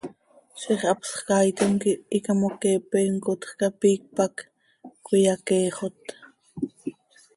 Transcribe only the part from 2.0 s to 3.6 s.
icamoqueepe imcotj